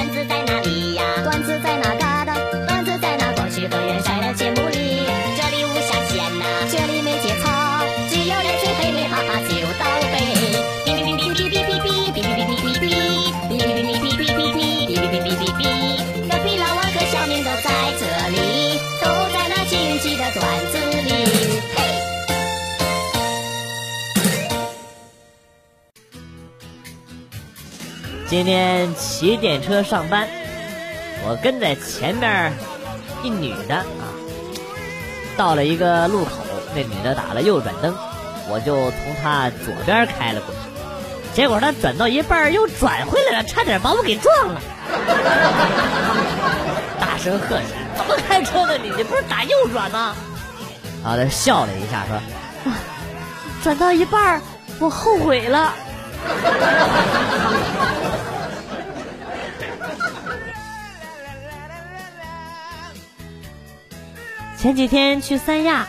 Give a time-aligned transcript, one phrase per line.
[0.00, 0.39] 段子在
[28.30, 30.28] 今天骑电车上班，
[31.26, 32.52] 我跟在前面
[33.24, 34.06] 一女的啊，
[35.36, 36.30] 到了一个路口，
[36.72, 37.92] 那女的打了右转灯，
[38.48, 40.60] 我就从她左边开了过去，
[41.34, 44.60] 结果她转到一半又转回来了，差点把我给撞了。
[47.00, 47.64] 大声喝声
[47.98, 48.92] ：“怎么开车的你？
[48.96, 50.14] 你不是打右转吗？”
[51.02, 52.16] 然后她笑了一下说：“，
[53.64, 54.40] 转到一半
[54.78, 55.74] 我后悔了。”
[64.60, 65.86] 前几天去三亚，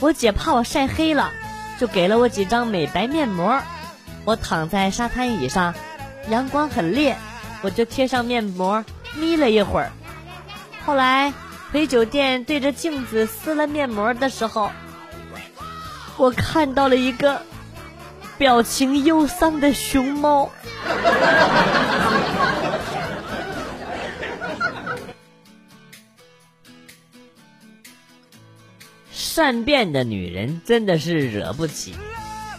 [0.00, 1.30] 我姐怕我晒黑了，
[1.78, 3.58] 就给了我几张美白面膜。
[4.26, 5.72] 我躺在沙滩椅上，
[6.28, 7.16] 阳光很烈，
[7.62, 9.92] 我就贴上面膜眯了一会儿。
[10.84, 11.32] 后来
[11.72, 14.70] 回酒店对着镜子撕了面膜的时候，
[16.18, 17.40] 我看到了一个
[18.36, 20.50] 表情忧伤的熊猫。
[29.40, 31.94] 善变的女人真的是惹不起，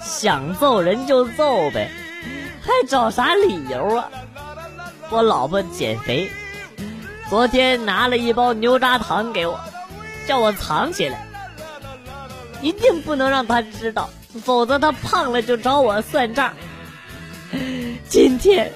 [0.01, 1.91] 想揍人就揍呗，
[2.59, 4.09] 还找啥理由啊？
[5.11, 6.27] 我老婆减肥，
[7.29, 9.59] 昨天拿了一包牛轧糖给我，
[10.27, 11.23] 叫我藏起来，
[12.63, 14.09] 一定不能让她知道，
[14.43, 16.51] 否则她胖了就找我算账。
[18.09, 18.71] 今天，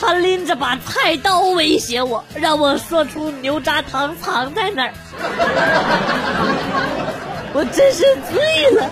[0.00, 4.92] 他拎着把菜刀威胁我，让我说出牛轧糖藏在哪儿。
[7.52, 8.88] 我真是醉了。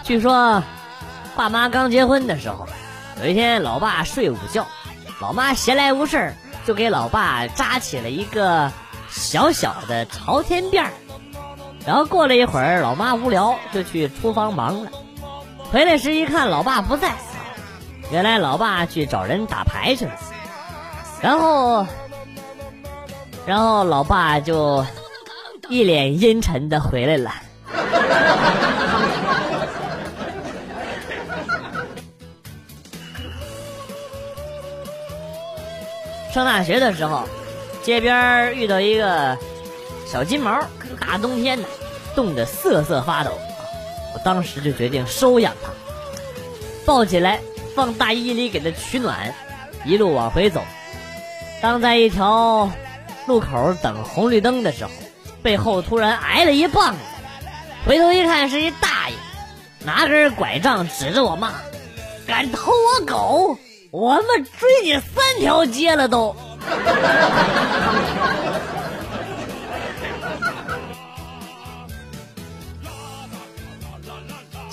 [0.02, 0.60] 据说，
[1.36, 2.66] 爸妈刚结婚的时候，
[3.22, 4.66] 有一天老爸睡午觉，
[5.20, 6.34] 老妈闲来无事
[6.66, 8.72] 就给老爸扎起了一个
[9.08, 10.90] 小小的朝天辫儿。
[11.86, 14.90] 然后过了一会儿，老妈无聊就去厨房忙了，
[15.70, 17.12] 回来时一看老爸不在，
[18.10, 20.12] 原来老爸去找人打牌去了。
[21.20, 21.86] 然后，
[23.46, 24.84] 然后老爸就
[25.68, 27.32] 一脸阴沉的回来了。
[36.32, 37.22] 上大学的时候，
[37.82, 39.38] 街边遇到一个
[40.14, 40.60] 小金毛，
[41.00, 41.64] 大冬天的，
[42.14, 43.32] 冻得瑟瑟发抖。
[44.14, 45.70] 我当时就决定收养它，
[46.86, 47.40] 抱起来
[47.74, 49.34] 放大衣里给它取暖，
[49.84, 50.62] 一路往回走。
[51.60, 52.70] 当在一条
[53.26, 54.90] 路口等红绿灯的时候，
[55.42, 57.00] 背后突然挨了一棒子，
[57.84, 59.16] 回头一看是一大爷，
[59.84, 61.54] 拿根拐杖指着我骂
[62.24, 63.58] ：“敢偷我狗，
[63.90, 64.24] 我们
[64.60, 66.36] 追你三条街了都！”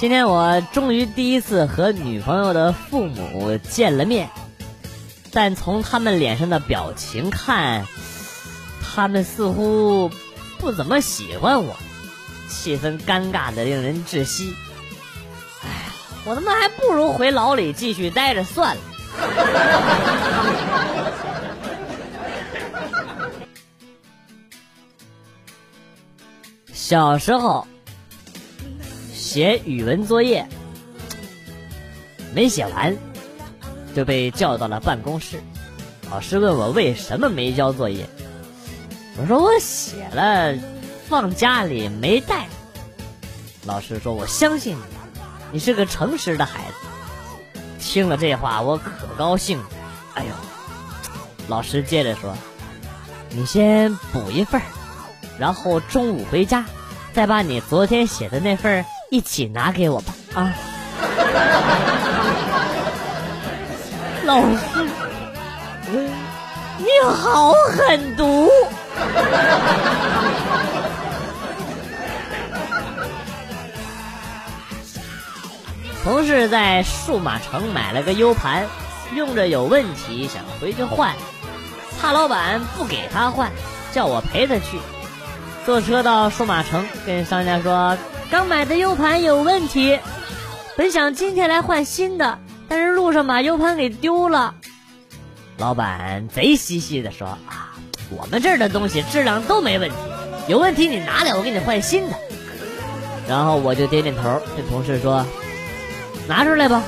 [0.01, 4.27] 今天我终于第一次和女朋友的父母见了面。
[5.31, 7.85] 但从他们脸上的表情看，
[8.81, 10.09] 他们似乎
[10.57, 11.75] 不怎么喜欢我，
[12.49, 14.55] 气氛尴尬的令人窒息。
[15.63, 15.69] 哎，
[16.25, 18.81] 我他妈还不如回牢里继续待着算了。
[26.73, 27.67] 小时候
[29.31, 30.45] 写语文作业
[32.35, 32.93] 没写完。
[33.95, 35.41] 就被叫到了办公室，
[36.09, 38.05] 老师问我为什么没交作业，
[39.17, 40.53] 我说我写了，
[41.07, 42.47] 放家里没带。
[43.65, 44.81] 老师说我相信你，
[45.53, 46.73] 你是个诚实的孩子。
[47.79, 49.65] 听了这话，我可高兴了。
[50.15, 50.29] 哎呦，
[51.47, 52.35] 老师接着说，
[53.29, 54.61] 你先补一份
[55.39, 56.65] 然后中午回家，
[57.13, 60.13] 再把你昨天写的那份一起拿给我吧。
[60.35, 60.53] 啊。
[64.23, 64.55] 老师，
[66.77, 68.49] 你好狠毒！
[76.05, 78.65] 同事在数码城买了个 U 盘，
[79.13, 81.13] 用着有问题，想回去换，
[81.99, 83.51] 怕老板不给他换，
[83.91, 84.79] 叫我陪他去。
[85.65, 87.97] 坐车到数码城，跟商家说
[88.31, 89.99] 刚买的 U 盘有问题，
[90.77, 92.39] 本想今天来换新的，
[92.69, 94.55] 但是路上把 U 盘给丢了。
[95.57, 97.75] 老板贼兮兮的说：“啊，
[98.09, 99.95] 我们这儿的东西质量都没问题，
[100.47, 102.15] 有问题你拿来，我给你换新的。”
[103.27, 105.25] 然后我就点点头，对同事说
[106.25, 106.81] ：“拿出来吧。”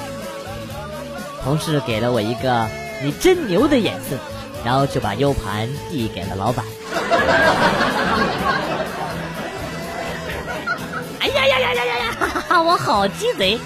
[1.44, 2.70] 同事给了我一个
[3.04, 4.16] “你真牛”的眼色，
[4.64, 6.64] 然后就把 U 盘递给了老板。
[12.54, 12.64] 看！
[12.64, 13.60] 我好鸡贼。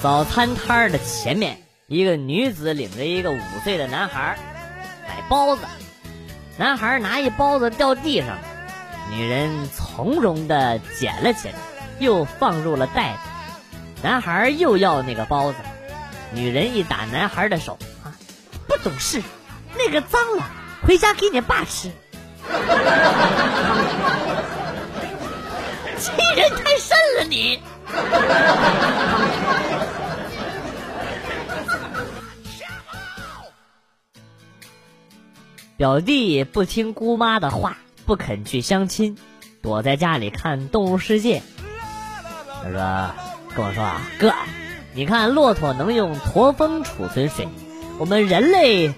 [0.00, 4.38] 早餐摊儿的前面，一个女子领着一个五岁的男孩
[5.06, 5.62] 买包子，
[6.56, 8.38] 男孩拿一包子掉地上，
[9.10, 11.54] 女人从容的捡了起来，
[11.98, 13.18] 又放入了袋子。
[14.02, 15.58] 男孩又要那个包子，
[16.32, 18.16] 女人一打男孩的手，啊，
[18.66, 19.22] 不懂事，
[19.76, 20.44] 那个脏了，
[20.82, 21.90] 回家给你爸吃。
[25.98, 27.60] 欺人太甚了你！
[35.76, 39.16] 表弟不听姑妈的话，不肯去相亲，
[39.62, 41.38] 躲在家里看《动物世界》。
[42.62, 43.10] 他说
[43.56, 44.34] ：“跟我说啊，哥，
[44.92, 47.48] 你看骆驼能用驼峰储存水，
[47.98, 48.92] 我们人类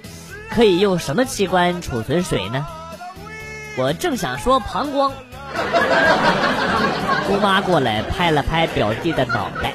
[0.54, 2.66] 可以用什么器官储存水呢？”
[3.76, 5.12] 我正想说膀胱，
[7.26, 9.72] 姑妈过来拍了拍表弟的脑袋，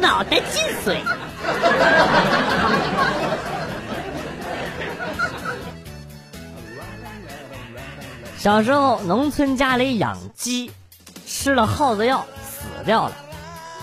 [0.00, 0.98] 脑袋进水。
[8.36, 10.72] 小时候，农村家里养鸡，
[11.24, 13.12] 吃了耗子药死掉了，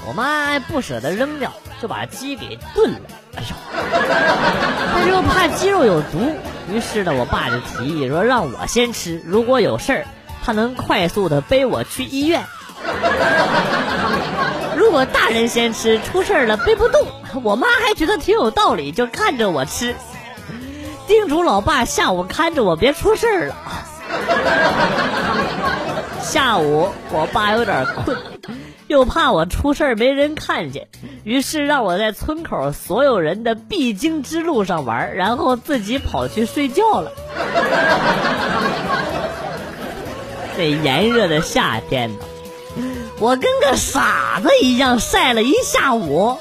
[0.05, 2.99] 我妈不舍得扔掉，就把鸡给炖了。
[3.37, 3.55] 哎呦，
[4.93, 6.19] 但是又怕鸡肉有毒，
[6.71, 10.05] 于是呢，我爸就提议说让我先吃，如果有事儿，
[10.43, 12.43] 他能快速的背我去医院。
[14.75, 17.07] 如果大人先吃，出事儿了背不动，
[17.43, 19.95] 我妈还觉得挺有道理，就看着我吃，
[21.07, 23.55] 叮嘱老爸下午看着我别出事儿了。
[26.21, 28.17] 下午，我爸有点困，
[28.87, 30.87] 又怕我出事儿没人看见，
[31.29, 37.11] 于是让我在村口所有人的必经之路上玩，然后自己跑去睡觉了。
[40.57, 42.15] 这炎热的夏天呢，
[43.19, 46.39] 我跟个傻子一样晒了一下午，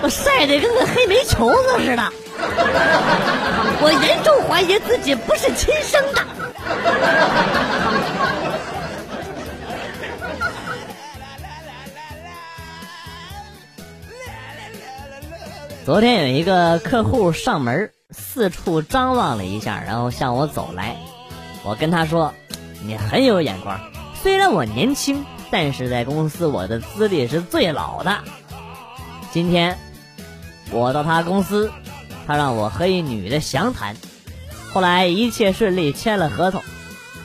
[0.00, 2.12] 我晒得跟个黑煤球子似的。
[3.80, 6.24] 我严重怀疑自己不是亲生的。
[15.86, 20.96] 昨天有一个客户上门，四处张望了一下，然后向我走来。
[21.62, 22.34] 我跟他说
[22.82, 23.78] ：“你很有眼光，
[24.20, 28.18] 虽然我年轻，但是在公司我的资历是最老的。”
[29.30, 29.78] 今天
[30.72, 31.70] 我到他公司。
[32.26, 33.94] 他让我和一女的详谈，
[34.72, 36.64] 后来一切顺利，签了合同。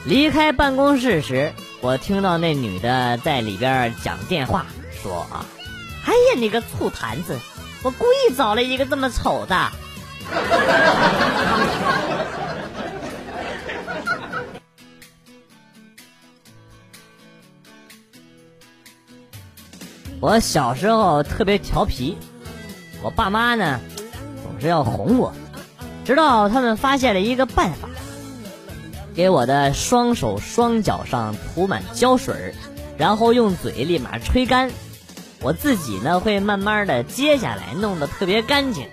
[0.04, 4.66] 离开办公室时，我听到那女的在里边讲电话，
[5.02, 5.44] 说：“啊，
[6.06, 7.36] 哎呀，你个醋坛子，
[7.82, 9.70] 我故意找了一个这么丑的。”
[20.20, 22.16] 我小时候特别调皮，
[23.02, 23.80] 我爸妈呢
[24.44, 24.60] 总？
[24.60, 25.34] 是要哄我，
[26.04, 27.88] 直到他们发现了一个办法，
[29.16, 32.54] 给我的双手双脚上涂满胶水
[32.96, 34.70] 然后用嘴立马吹干，
[35.42, 38.88] 我自己呢会慢慢的接下来，弄得特别干净。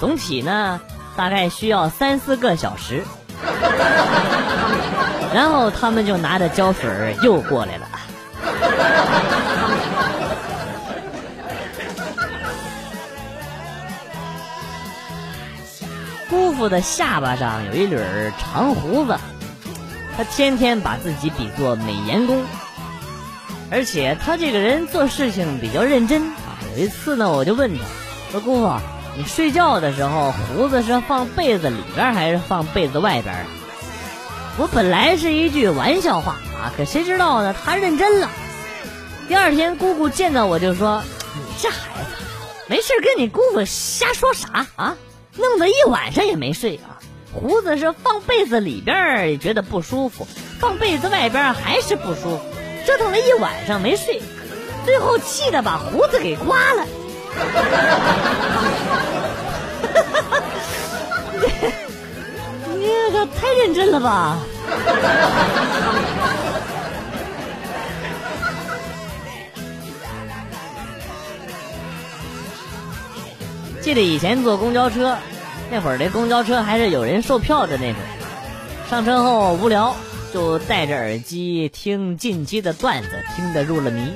[0.00, 0.80] 总体呢
[1.16, 3.04] 大概需要三四个小时，
[5.32, 7.86] 然后他们就拿着胶水又过来了。
[16.28, 17.96] 姑父的下巴上有一缕
[18.38, 19.16] 长胡子，
[20.16, 22.44] 他天天把自己比作美颜工，
[23.70, 26.58] 而且他这个人做事情比较认真啊。
[26.76, 27.84] 有一次呢，我就问他
[28.30, 28.72] 说：“姑父，
[29.16, 33.34] 你睡觉的时候胡子是放被子里边还是放被子外边？”
[34.58, 38.30] 我本来是一句玩笑话啊，可谁知道呢，他认真了。
[39.28, 41.02] 第二天，姑姑见到我就说
[41.34, 42.24] ：“你这孩子，
[42.68, 44.96] 没事跟你姑父瞎说啥啊？”
[45.36, 46.96] 弄得一晚上也没睡啊！
[47.34, 50.26] 胡子是放被子里边也觉得不舒服，
[50.58, 52.40] 放被子外边还是不舒服，
[52.86, 54.22] 折腾了一晚上没睡，
[54.84, 56.86] 最后气得把胡子给刮了。
[62.78, 64.38] 你这个太认真了吧？
[73.80, 75.16] 记得以前坐公交车，
[75.70, 78.00] 那会儿这公交车还是有人售票的那种。
[78.88, 79.94] 上车后无聊，
[80.36, 84.14] 就戴着耳机听近期的段子，听得入了迷。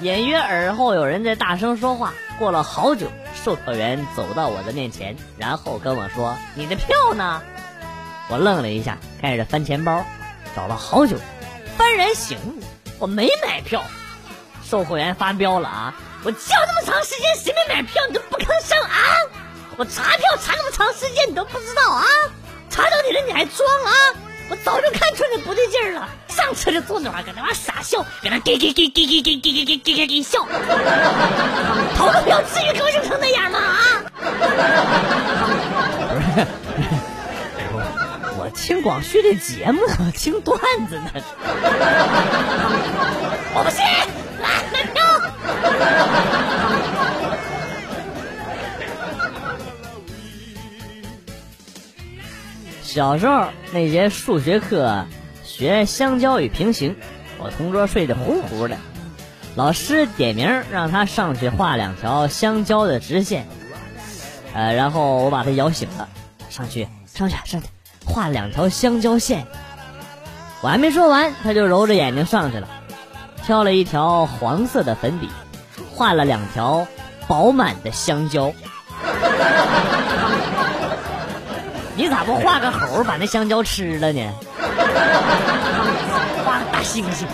[0.00, 2.12] 隐约耳后有人在大声说话。
[2.40, 3.06] 过了好久，
[3.44, 7.40] 售票员走到我的面前，然后跟我说：“你的票呢？”
[8.28, 10.04] 我愣了一下，开始翻钱包，
[10.56, 11.16] 找了好久，
[11.78, 12.60] 幡然醒悟，
[12.98, 13.84] 我没买票。
[14.64, 15.94] 售货员发飙了啊！
[16.24, 18.02] 我叫这么长时间，谁没买票？
[18.08, 18.98] 你都不吭声啊！
[19.76, 22.04] 我查票查那么长时间，你都不知道啊？
[22.68, 23.92] 查到你了你还装啊？
[24.50, 26.08] 我早就看出你不对劲儿了。
[26.28, 30.46] 上车就坐那儿，搁那玩傻笑，搁那给给给给给给给给给给给给笑。
[31.96, 33.58] 投个票至于高兴成那样吗？
[33.58, 34.02] 啊！
[36.10, 36.46] 不是，
[38.36, 39.80] 我听广旭的节目，
[40.12, 40.58] 听段
[40.88, 41.10] 子呢。
[43.54, 43.80] 我不信，
[44.42, 45.00] 来买票。
[52.94, 55.04] 小时候那节数学课
[55.42, 56.94] 学香蕉与平行，
[57.40, 58.76] 我同桌睡得呼呼的，
[59.56, 63.48] 老师点名让他上去画两条香蕉的直线，
[64.54, 66.08] 呃，然后我把他摇醒了，
[66.48, 67.66] 上去上去上去。
[68.06, 69.44] 画两条香蕉线，
[70.62, 72.68] 我还没说完，他就揉着眼睛上去了，
[73.44, 75.28] 挑了一条黄色的粉笔，
[75.96, 76.86] 画了两条
[77.26, 78.52] 饱满的香蕉。
[81.96, 84.20] 你咋不画个猴把那香蕉吃了呢？
[86.44, 87.24] 画个大猩猩。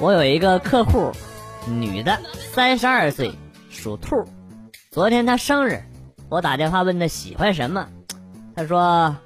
[0.00, 1.12] 我有一个客户，
[1.66, 2.18] 女的，
[2.52, 3.32] 三十二岁，
[3.70, 4.16] 属兔。
[4.90, 5.80] 昨天她生日，
[6.28, 7.86] 我打电话问她喜欢什么，
[8.56, 9.16] 她说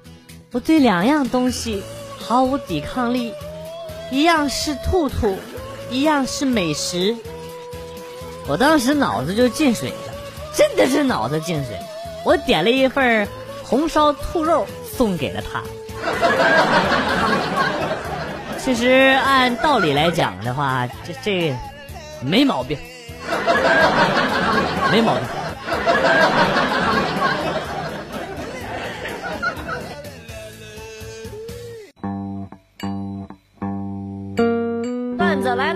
[0.51, 1.83] 我对两样东西
[2.19, 3.33] 毫无抵抗力，
[4.11, 5.37] 一样是兔兔。
[5.89, 7.15] 一样是美食，
[8.47, 10.13] 我当时脑子就进水了，
[10.55, 11.75] 真的是脑子进水。
[12.23, 13.27] 我点了一份
[13.63, 15.63] 红烧兔肉送给了他。
[18.57, 21.55] 其实按道理来讲的话，这这
[22.21, 22.77] 没毛病，
[24.91, 25.23] 没毛病。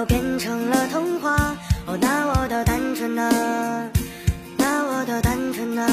[0.00, 1.54] 都变成了童话，
[1.84, 3.30] 哦，那我的单纯呢？
[4.56, 5.86] 那我的单纯呢？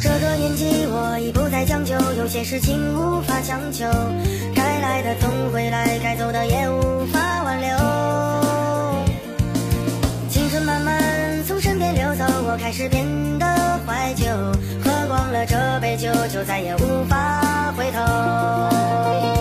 [0.00, 3.84] 这个年纪我已不再将就，有些事情无法强求，
[4.56, 7.68] 该来的总会来，该走的也无法挽留。
[10.28, 13.06] 青春慢慢从身边溜走，我开始变
[13.38, 13.46] 得
[13.86, 14.26] 怀旧，
[14.82, 19.35] 喝光了这杯酒，就再也无法回头。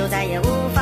[0.00, 0.79] 就再也无法。